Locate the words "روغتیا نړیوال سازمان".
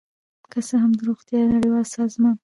1.09-2.35